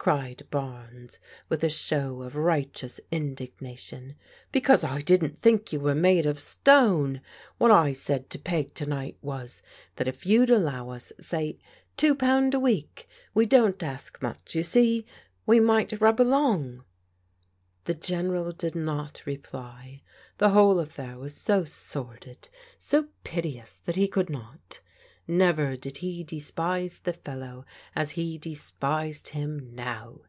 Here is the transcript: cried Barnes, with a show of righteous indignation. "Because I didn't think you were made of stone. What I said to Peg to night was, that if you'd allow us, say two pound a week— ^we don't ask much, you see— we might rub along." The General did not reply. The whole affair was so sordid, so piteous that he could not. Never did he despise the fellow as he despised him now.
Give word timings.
cried 0.00 0.42
Barnes, 0.50 1.18
with 1.50 1.62
a 1.62 1.68
show 1.68 2.22
of 2.22 2.34
righteous 2.34 2.98
indignation. 3.10 4.14
"Because 4.52 4.82
I 4.82 5.00
didn't 5.02 5.42
think 5.42 5.70
you 5.70 5.80
were 5.80 5.94
made 5.94 6.24
of 6.24 6.40
stone. 6.40 7.20
What 7.58 7.70
I 7.70 7.92
said 7.92 8.30
to 8.30 8.38
Peg 8.38 8.72
to 8.76 8.86
night 8.86 9.18
was, 9.20 9.60
that 9.96 10.08
if 10.08 10.24
you'd 10.24 10.48
allow 10.48 10.88
us, 10.88 11.12
say 11.20 11.58
two 11.98 12.14
pound 12.14 12.54
a 12.54 12.60
week— 12.60 13.06
^we 13.36 13.46
don't 13.46 13.82
ask 13.82 14.22
much, 14.22 14.54
you 14.54 14.62
see— 14.62 15.04
we 15.48 15.60
might 15.60 16.00
rub 16.00 16.18
along." 16.22 16.84
The 17.84 17.92
General 17.92 18.52
did 18.52 18.74
not 18.74 19.26
reply. 19.26 20.00
The 20.38 20.50
whole 20.50 20.78
affair 20.80 21.18
was 21.18 21.36
so 21.36 21.66
sordid, 21.66 22.48
so 22.78 23.08
piteous 23.24 23.76
that 23.84 23.96
he 23.96 24.08
could 24.08 24.30
not. 24.30 24.80
Never 25.30 25.76
did 25.76 25.98
he 25.98 26.24
despise 26.24 27.00
the 27.00 27.12
fellow 27.12 27.66
as 27.94 28.12
he 28.12 28.38
despised 28.38 29.28
him 29.28 29.74
now. 29.74 30.22